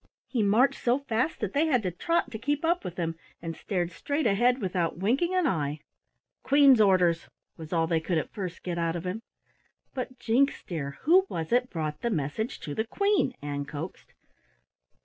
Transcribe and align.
He 0.25 0.41
marched 0.41 0.83
so 0.83 0.97
fast 0.97 1.39
that 1.41 1.53
they 1.53 1.67
had 1.67 1.83
to 1.83 1.91
trot 1.91 2.31
to 2.31 2.39
keep 2.39 2.65
up 2.65 2.83
with 2.83 2.97
him, 2.97 3.19
and 3.39 3.55
stared 3.55 3.91
straight 3.91 4.25
ahead 4.25 4.59
without 4.59 4.97
winking 4.97 5.35
an 5.35 5.45
eye. 5.45 5.79
"Queen's 6.41 6.81
orders," 6.81 7.27
was 7.55 7.71
all 7.71 7.85
they 7.85 7.99
could 7.99 8.17
at 8.17 8.33
first 8.33 8.63
get 8.63 8.79
out 8.79 8.95
of 8.95 9.05
him. 9.05 9.21
"But, 9.93 10.17
Jinks, 10.17 10.63
dear, 10.63 10.97
who 11.03 11.27
was 11.29 11.51
it 11.51 11.69
brought 11.69 12.01
the 12.01 12.09
message 12.09 12.59
to 12.61 12.73
the 12.73 12.87
Queen?" 12.87 13.33
Ann 13.43 13.63
coaxed. 13.65 14.15